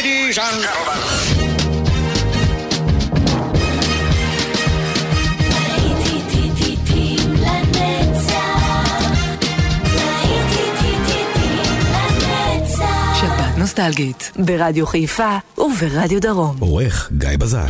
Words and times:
Ladies 0.00 0.38
and 0.38 0.62
gentlemen. 0.62 1.00
נוסטלגית, 13.58 14.32
ברדיו 14.36 14.86
חיפה 14.86 15.38
וברדיו 15.58 16.20
דרום. 16.20 16.56
עורך 16.60 17.10
גיא 17.18 17.28
בזק. 17.38 17.68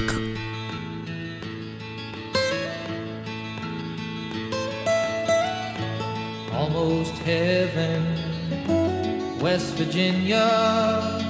Almost 6.52 7.14
heaven, 7.26 8.02
West 9.42 9.68
Virginia 9.78 11.29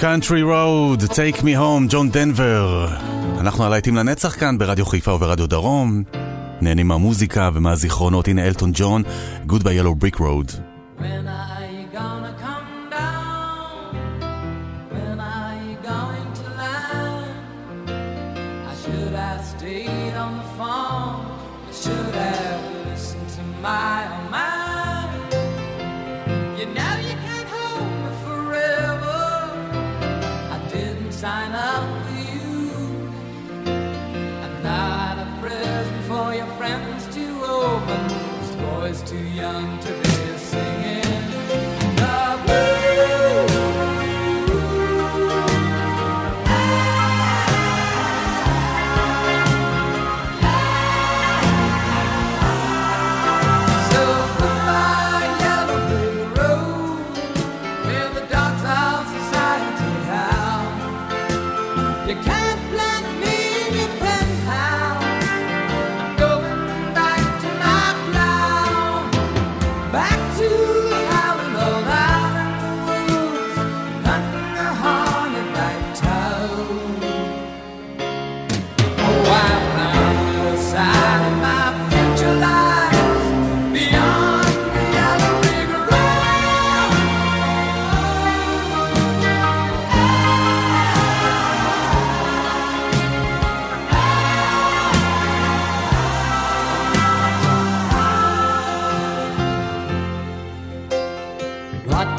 קאנטרי 0.00 0.42
רוד, 0.42 1.04
טייק 1.14 1.42
מי 1.42 1.56
הום, 1.56 1.86
ג'ון 1.90 2.10
דנבר. 2.10 2.88
אנחנו 3.40 3.64
הלהיטים 3.64 3.96
לנצח 3.96 4.40
כאן 4.40 4.58
ברדיו 4.58 4.86
חיפה 4.86 5.12
וברדיו 5.12 5.46
דרום. 5.46 6.02
נהנים 6.60 6.88
מהמוזיקה 6.88 7.50
ומהזיכרונות, 7.54 8.28
הנה 8.28 8.46
אלטון 8.46 8.70
ג'ון, 8.74 9.02
Goodbye 9.48 9.52
Yellow 9.52 10.04
Brick 10.04 10.20
Road. 10.20 10.52
When 10.98 11.02
I... 11.02 11.49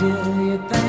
do 0.01 0.07
you 0.07 0.57
think? 0.67 0.80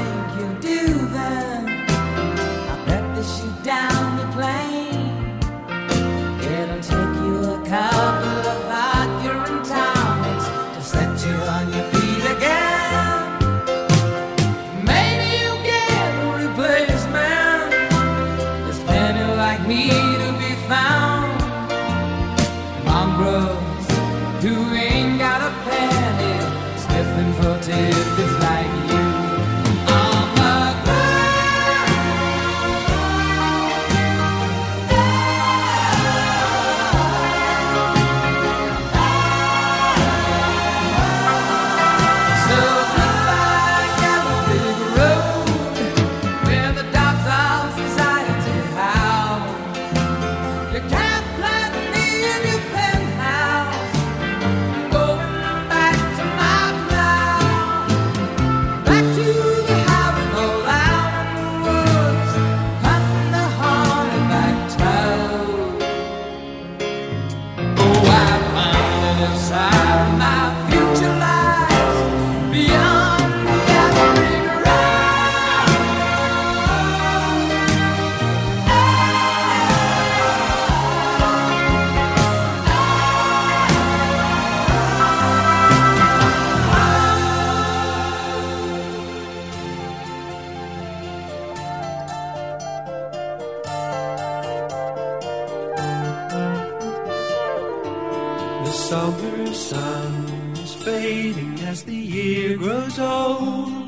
summer 98.73 99.53
sun 99.53 100.25
is 100.55 100.75
fading 100.75 101.59
as 101.61 101.85
the 101.85 101.95
year 101.95 102.57
grows 102.57 102.99
old. 102.99 103.83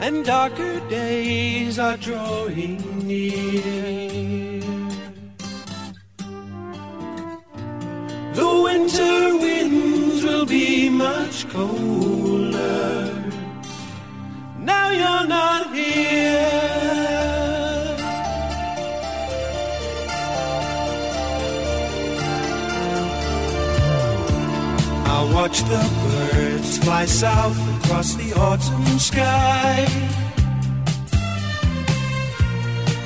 And 0.00 0.24
darker 0.24 0.80
days 0.88 1.78
are 1.78 1.96
drawing 1.96 3.06
near. 3.06 4.60
The 8.34 8.50
winter 8.64 9.36
winds 9.38 10.24
will 10.24 10.46
be 10.46 10.88
much 10.88 11.48
colder. 11.50 13.14
Now 14.58 14.90
you're 14.90 15.28
not 15.28 15.59
watch 25.50 25.62
the 25.62 25.82
birds 26.32 26.78
fly 26.78 27.04
south 27.04 27.58
across 27.76 28.14
the 28.14 28.32
autumn 28.34 28.98
sky. 28.98 29.86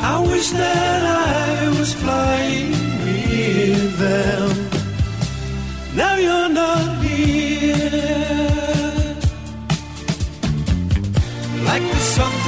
I 0.00 0.24
wish 0.30 0.50
that 0.50 1.02
I 1.02 1.68
was 1.78 1.92
flying 1.94 2.70
with 3.04 3.98
them. 3.98 4.50
Now 5.96 6.16
you're 6.16 6.48
not. 6.48 6.85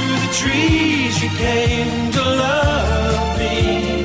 Through 0.09 0.25
the 0.27 0.33
trees 0.33 1.21
you 1.21 1.29
came 1.37 2.11
to 2.13 2.21
love 2.21 3.37
me. 3.37 4.01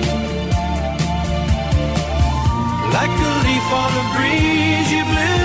Like 2.92 3.16
a 3.28 3.32
leaf 3.44 3.68
on 3.82 3.92
a 4.02 4.04
breeze 4.14 4.92
you 4.92 5.02
blew 5.02 5.43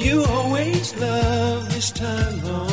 You 0.00 0.24
always 0.24 0.96
love 0.96 1.68
this 1.74 1.90
time. 1.90 2.69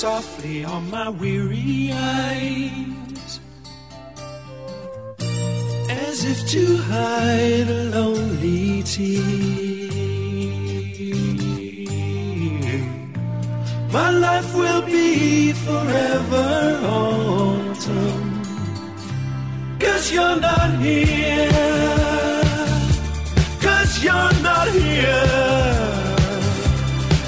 softly 0.00 0.64
on 0.64 0.90
my 0.90 1.10
weary 1.10 1.90
eyes 1.92 3.38
as 5.90 6.24
if 6.24 6.48
to 6.48 6.78
hide 6.88 7.68
a 7.68 7.82
lonely 7.96 8.82
tear. 8.82 9.20
My 13.92 14.10
life 14.10 14.54
will 14.54 14.82
be 14.86 15.52
forever 15.52 16.80
autumn, 16.82 18.42
cause 19.78 20.10
you're 20.14 20.40
not 20.40 20.70
here, 20.80 21.50
you're 24.02 24.32
not 24.48 24.68
here, 24.68 25.26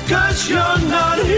cause 0.09 0.49
you're 0.49 0.79
not 0.88 1.19
here. 1.19 1.31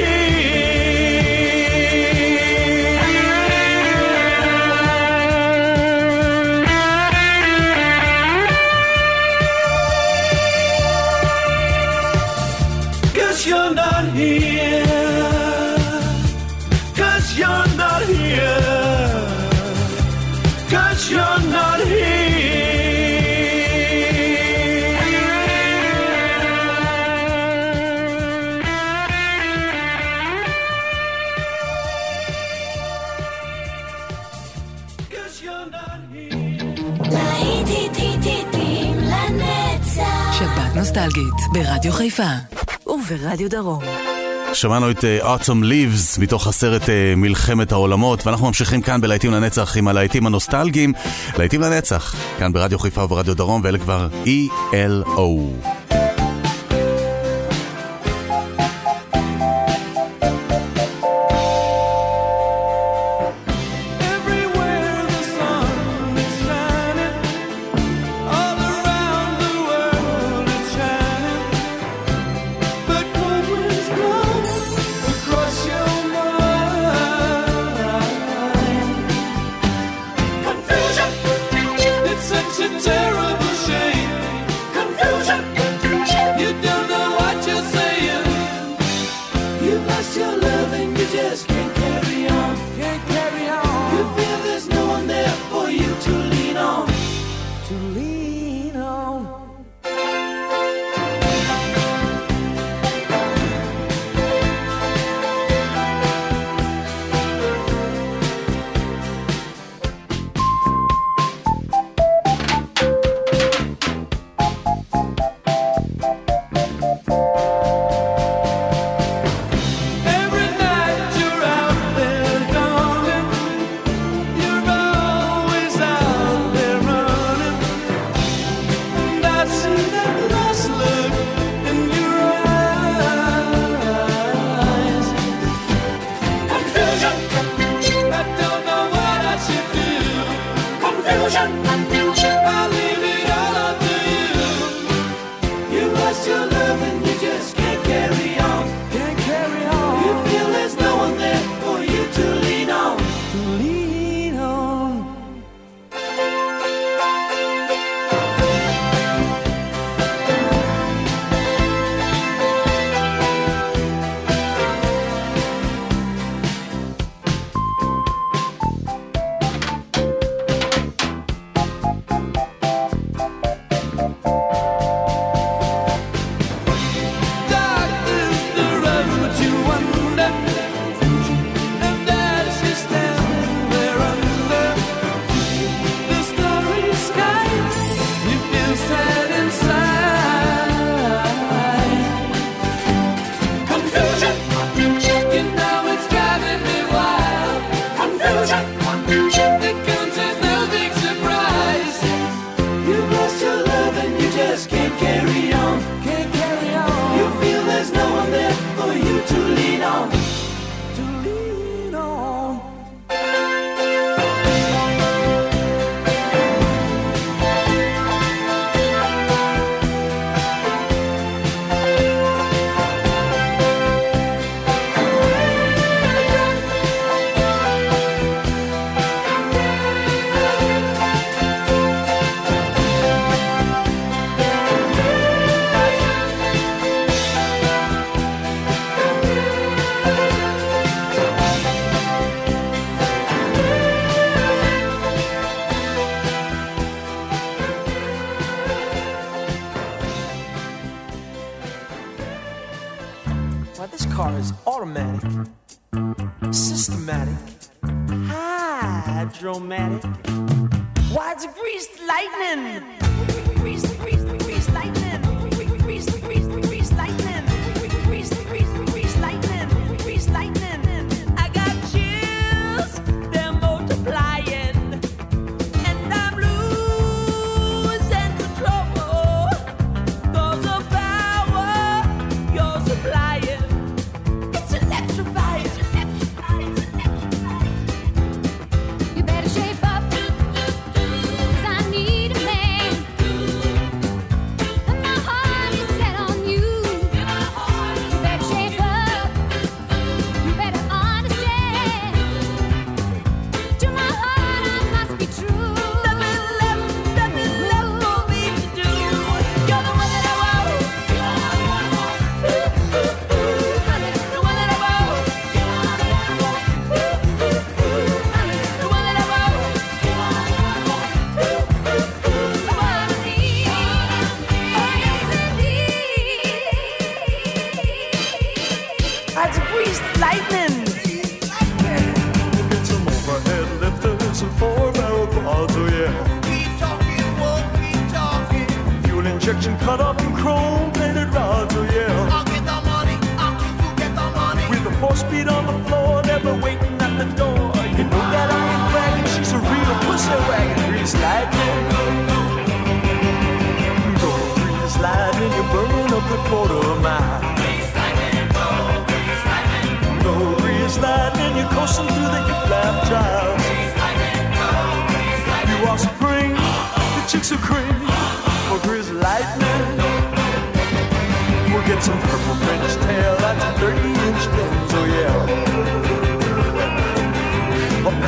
נוסטלגית, 41.04 41.34
ברדיו 41.52 41.92
חיפה 41.92 42.28
וברדיו 42.86 43.50
דרום. 43.50 43.82
שמענו 44.52 44.90
את 44.90 44.98
uh, 44.98 45.24
Autumn 45.24 45.64
Leaves 45.64 46.20
מתוך 46.20 46.46
הסרט 46.46 46.82
uh, 46.82 46.86
מלחמת 47.16 47.72
העולמות, 47.72 48.26
ואנחנו 48.26 48.46
ממשיכים 48.46 48.82
כאן 48.82 49.00
בלהיטים 49.00 49.32
לנצח 49.32 49.76
עם 49.76 49.88
הלהיטים 49.88 50.26
הנוסטלגיים. 50.26 50.92
להיטים 51.38 51.60
לנצח, 51.60 52.14
כאן 52.38 52.52
ברדיו 52.52 52.78
חיפה 52.78 53.04
וברדיו 53.04 53.36
דרום, 53.36 53.60
ואלה 53.64 53.78
כבר 53.78 54.08
E.L.O. 54.24 55.20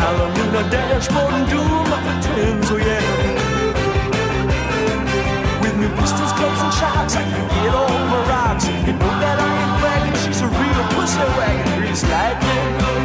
Hallelujah, 0.06 0.70
dashboard 0.70 1.34
and 1.34 1.50
doom 1.50 1.90
of 1.90 2.00
the 2.06 2.14
10, 2.22 2.62
Oh 2.70 2.76
yeah. 2.78 3.02
With 5.60 5.76
new 5.82 5.90
pistols, 5.98 6.32
clubs, 6.38 6.62
and 6.62 6.74
shocks, 6.78 7.16
I 7.16 7.24
can 7.24 7.48
get 7.48 7.74
all 7.74 7.90
my 7.90 8.20
rocks. 8.30 8.66
You 8.86 8.92
know 8.92 9.14
that 9.18 9.36
I 9.42 9.50
ain't 9.62 9.80
bragging, 9.82 10.14
she's 10.22 10.40
a 10.42 10.46
real 10.46 10.84
pussy 10.94 11.26
wagon, 11.36 11.80
greased 11.80 12.06
lightning. 12.06 12.95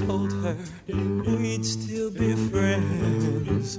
told 0.00 0.32
her 0.32 0.56
we'd 0.88 1.64
still 1.64 2.10
be 2.10 2.34
friends. 2.50 3.78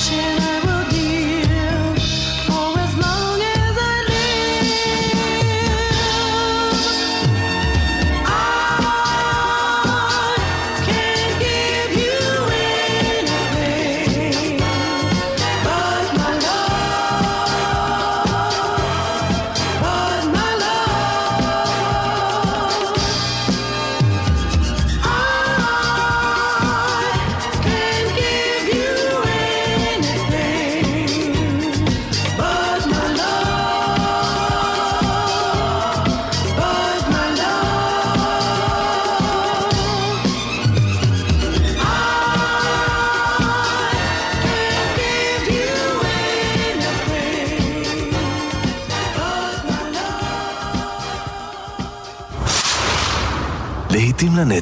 passion. 0.00 0.49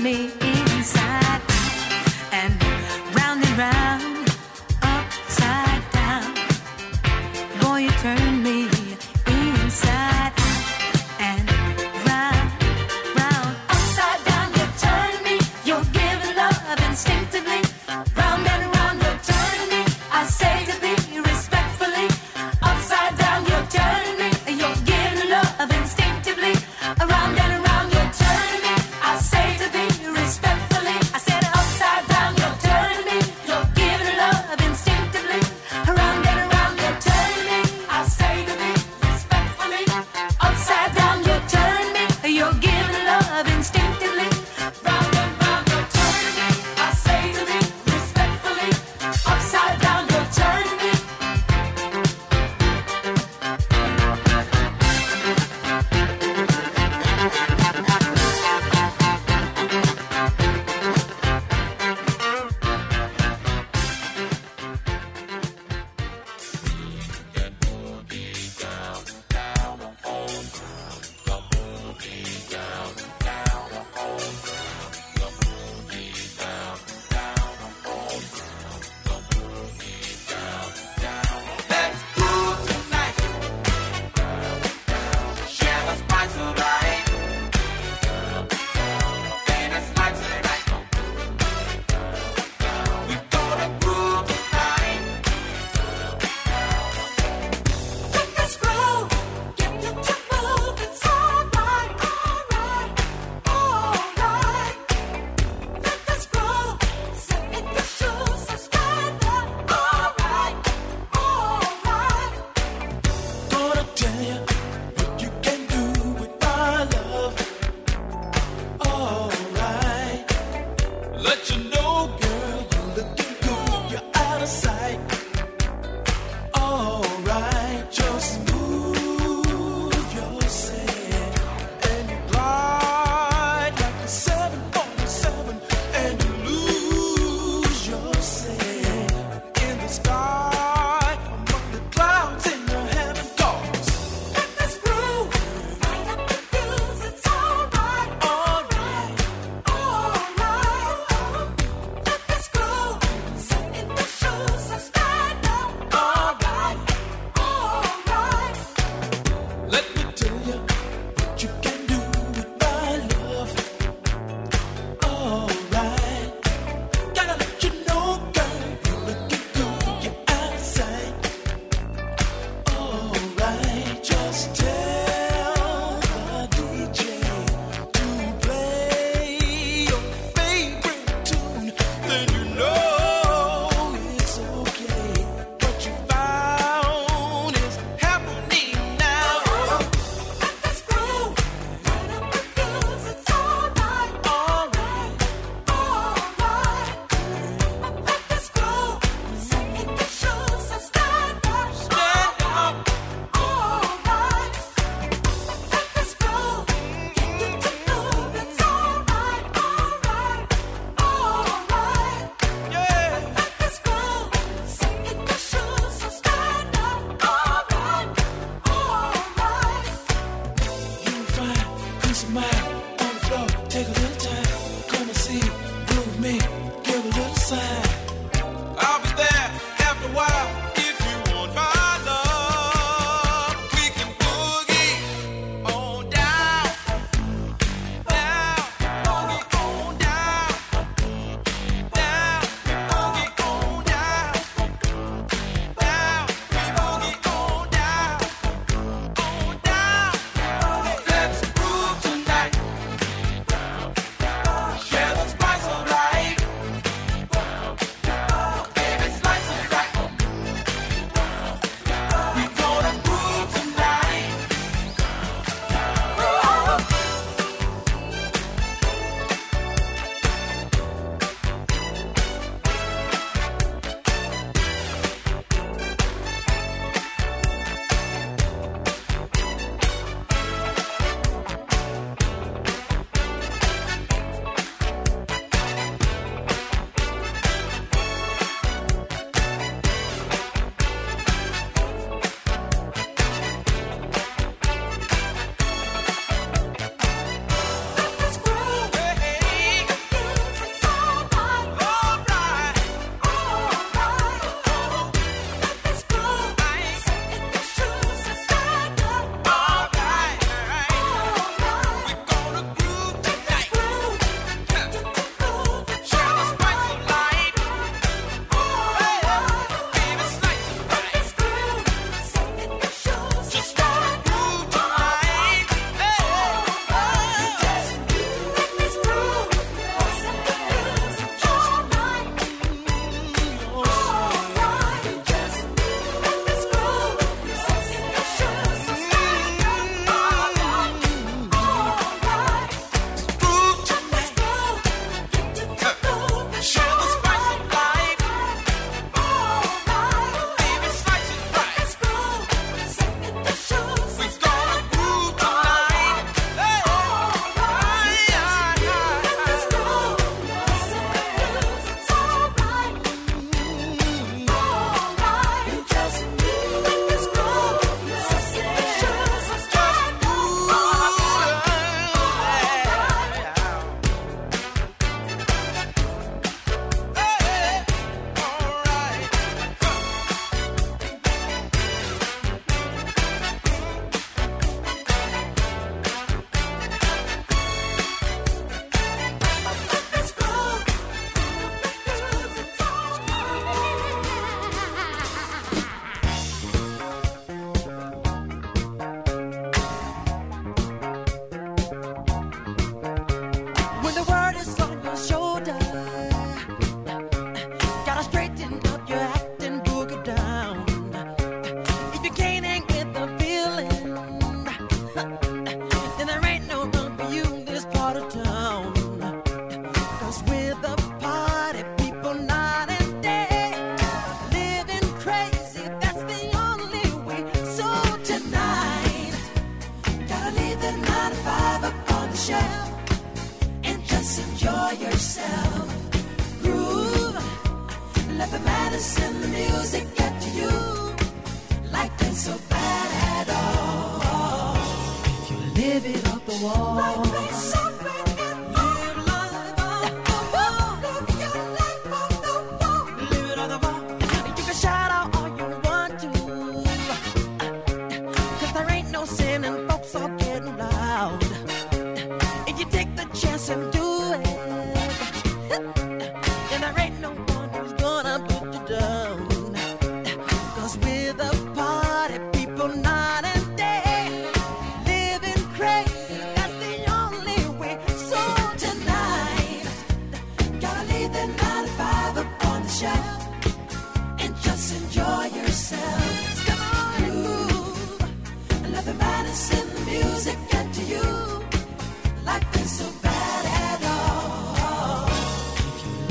me. 0.00 0.39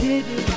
hidden 0.09 0.48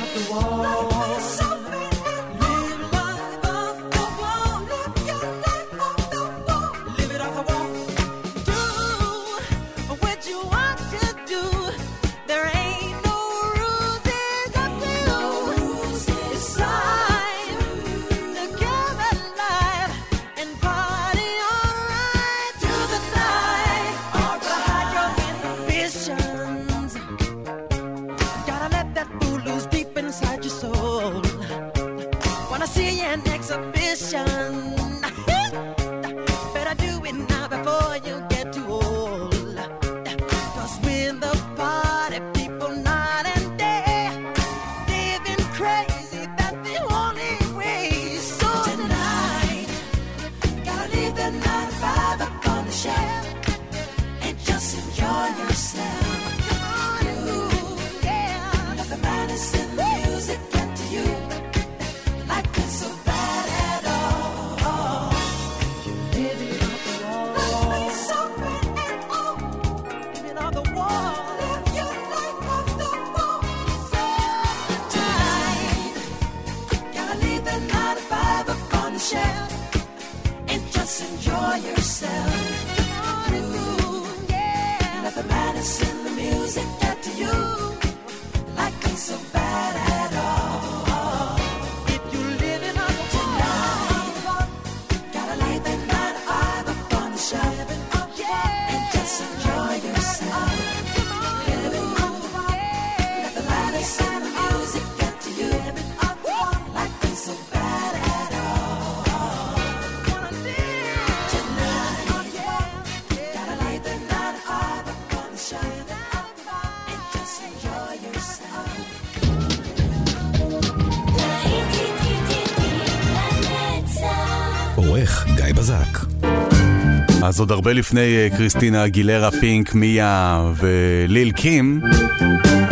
עוד 127.42 127.50
הרבה 127.50 127.72
לפני 127.72 128.16
אה, 128.16 128.28
קריסטינה 128.36 128.88
גילרה 128.88 129.30
פינק, 129.30 129.74
מיה 129.74 130.42
וליל 130.56 131.32
קים, 131.32 131.80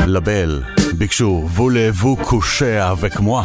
לבל 0.06 0.62
ביקשו 0.98 1.48
וולה 1.54 1.90
וו 2.00 2.16
קושע 2.16 2.94
וכמוה. 3.00 3.44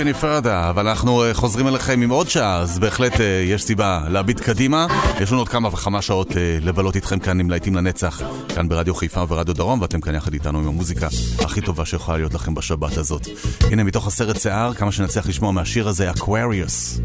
Any 0.00 0.22
further, 0.22 0.70
אבל 0.70 0.88
אנחנו 0.88 1.24
אה, 1.24 1.34
חוזרים 1.34 1.68
אליכם 1.68 2.00
עם 2.02 2.10
עוד 2.10 2.28
שעה, 2.28 2.58
אז 2.58 2.78
בהחלט 2.78 3.20
אה, 3.20 3.26
יש 3.26 3.62
סיבה 3.62 4.00
להביט 4.08 4.40
קדימה. 4.40 4.86
יש 5.20 5.30
לנו 5.30 5.40
עוד 5.40 5.48
כמה 5.48 5.68
וכמה 5.68 6.02
שעות 6.02 6.36
אה, 6.36 6.58
לבלות 6.60 6.96
איתכם 6.96 7.18
כאן 7.18 7.40
עם 7.40 7.50
להיטים 7.50 7.74
לנצח, 7.74 8.22
כאן 8.54 8.68
ברדיו 8.68 8.94
חיפה 8.94 9.22
וברדיו 9.22 9.54
דרום, 9.54 9.80
ואתם 9.80 10.00
כאן 10.00 10.14
יחד 10.14 10.32
איתנו 10.32 10.58
עם 10.58 10.66
המוזיקה 10.66 11.08
הכי 11.38 11.60
טובה 11.60 11.84
שיכולה 11.84 12.18
להיות 12.18 12.34
לכם 12.34 12.54
בשבת 12.54 12.96
הזאת. 12.96 13.28
הנה, 13.70 13.84
מתוך 13.84 14.06
הסרט 14.06 14.40
שיער, 14.40 14.74
כמה 14.74 14.92
שנצליח 14.92 15.26
לשמוע 15.26 15.52
מהשיר 15.52 15.88
הזה, 15.88 16.10
Aquarius. 16.10 17.00